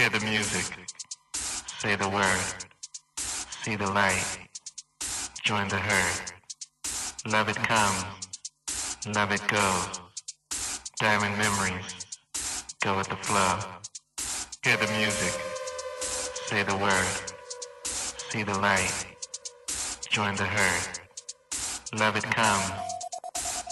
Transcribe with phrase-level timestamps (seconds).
[0.00, 0.64] Hear the music.
[1.34, 2.64] Say the word.
[3.18, 4.48] See the light.
[5.44, 6.32] Join the herd.
[7.30, 8.04] Love it comes.
[9.14, 10.00] Love it goes.
[10.98, 12.06] Diamond memories.
[12.82, 13.58] Go with the flow.
[14.64, 15.38] Hear the music.
[16.46, 17.16] Say the word.
[17.84, 19.04] See the light.
[20.08, 21.00] Join the herd.
[21.98, 22.72] Love it comes.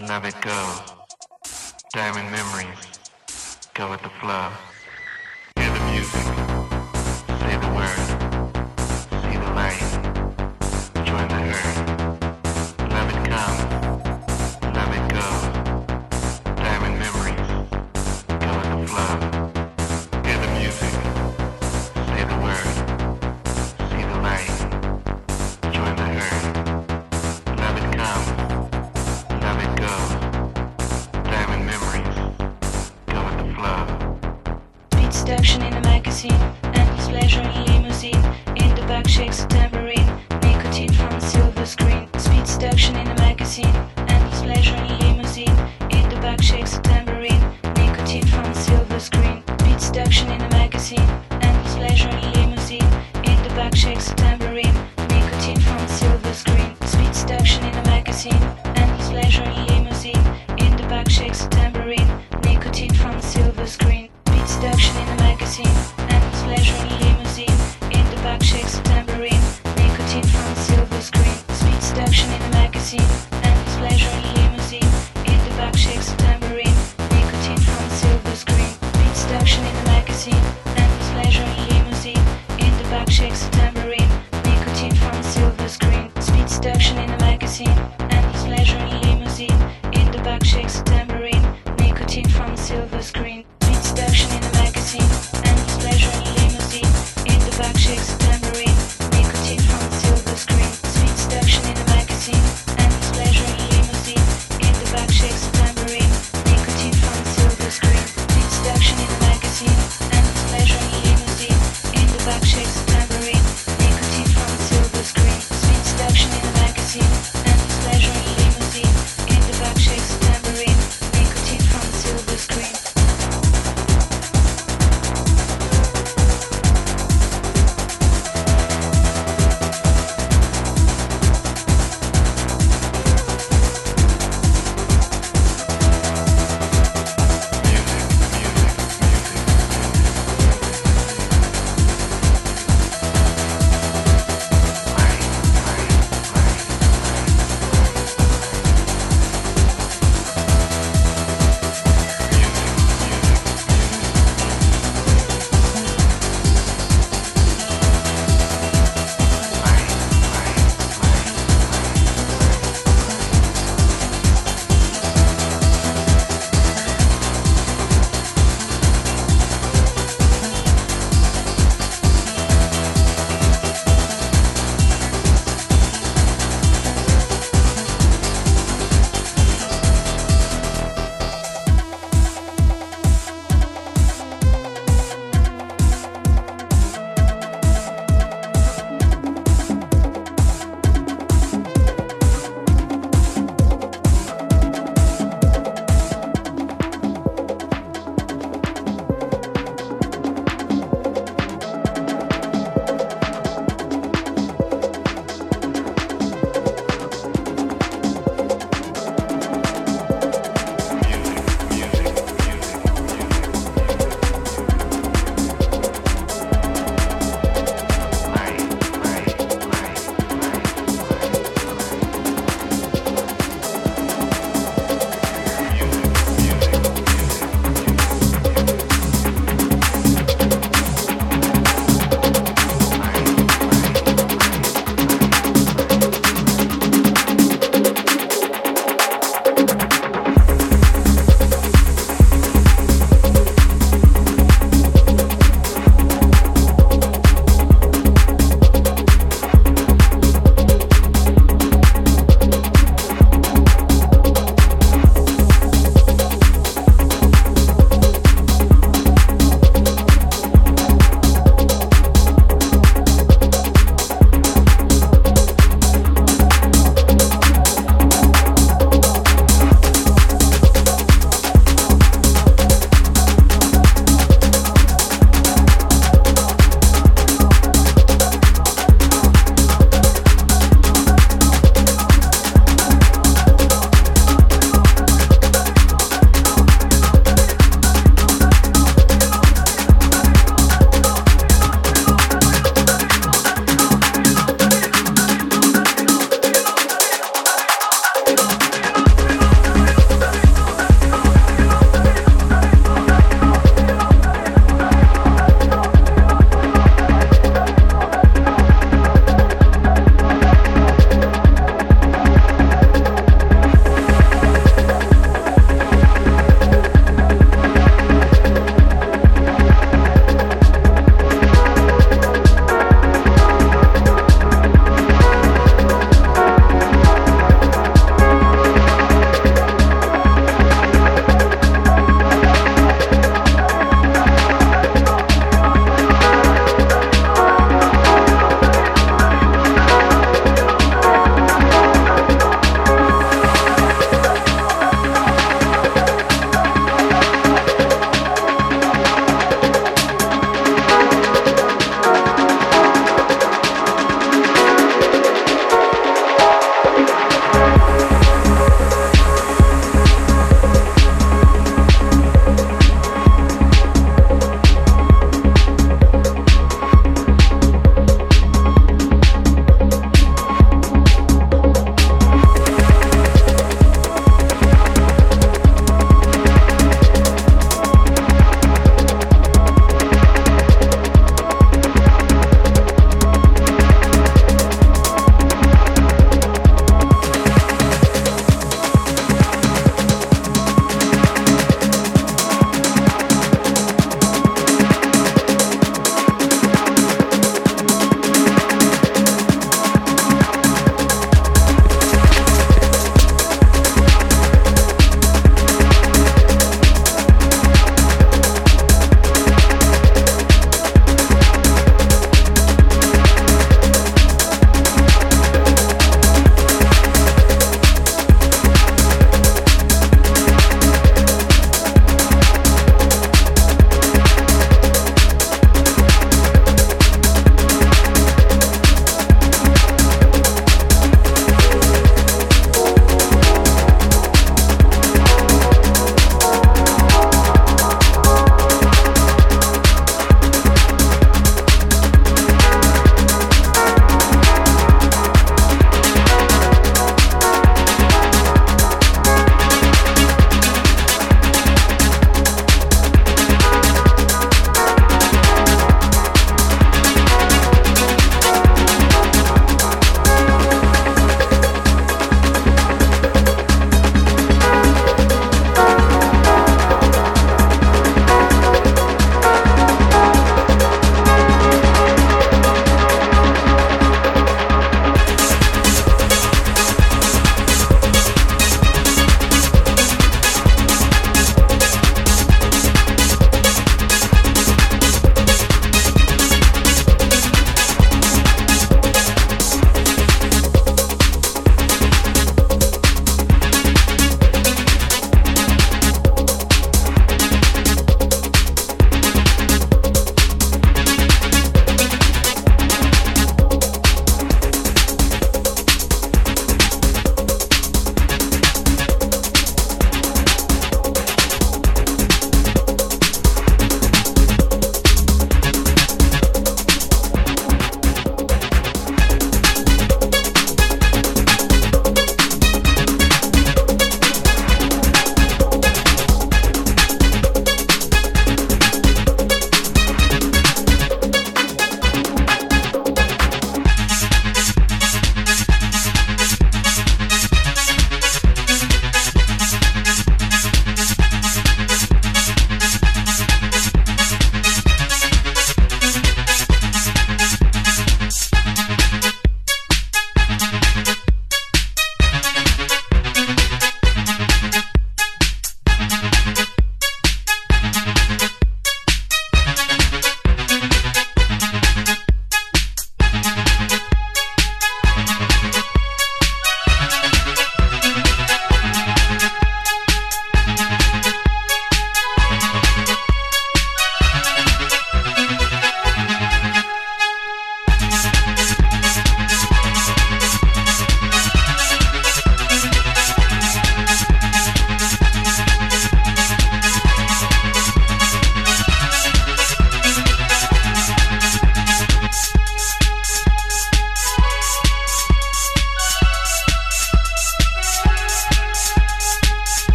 [0.00, 0.92] Love it goes.
[1.94, 2.98] Diamond memories.
[3.74, 4.50] Go with the flow.